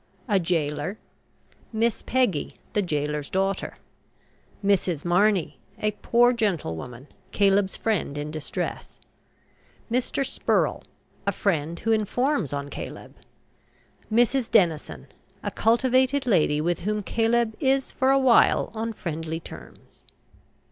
[0.27, 0.97] A GAOLER.
[1.71, 3.77] MISS PEGGY, the gaoler's daughter.
[4.65, 5.05] MRS.
[5.05, 8.99] MARNEY, a poor gentlewoman, Caleb's friend in distress.
[9.91, 10.25] MR.
[10.25, 10.83] SPURREL,
[11.27, 13.15] a friend who informs on Caleb.
[14.11, 14.49] MRS.
[14.49, 15.05] DENISON,
[15.43, 20.01] a cultivated lady with whom Caleb is for a while on friendly terms.